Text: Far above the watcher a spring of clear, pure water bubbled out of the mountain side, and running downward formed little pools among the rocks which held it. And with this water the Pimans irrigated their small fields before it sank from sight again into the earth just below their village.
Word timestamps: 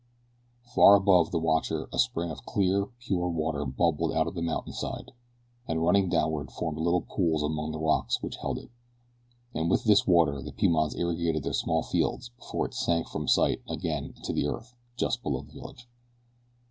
Far 0.63 0.95
above 0.95 1.29
the 1.29 1.37
watcher 1.37 1.87
a 1.93 1.99
spring 1.99 2.31
of 2.31 2.43
clear, 2.43 2.87
pure 2.97 3.27
water 3.29 3.65
bubbled 3.65 4.13
out 4.13 4.25
of 4.25 4.33
the 4.33 4.41
mountain 4.41 4.73
side, 4.73 5.11
and 5.67 5.83
running 5.83 6.09
downward 6.09 6.49
formed 6.51 6.79
little 6.79 7.01
pools 7.03 7.43
among 7.43 7.71
the 7.71 7.77
rocks 7.77 8.19
which 8.23 8.37
held 8.37 8.57
it. 8.57 8.71
And 9.53 9.69
with 9.69 9.83
this 9.83 10.07
water 10.07 10.41
the 10.41 10.53
Pimans 10.53 10.97
irrigated 10.97 11.43
their 11.43 11.53
small 11.53 11.83
fields 11.83 12.29
before 12.29 12.65
it 12.65 12.73
sank 12.73 13.09
from 13.09 13.27
sight 13.27 13.61
again 13.69 14.05
into 14.17 14.33
the 14.33 14.47
earth 14.47 14.73
just 14.97 15.21
below 15.21 15.41
their 15.41 15.53
village. 15.53 15.87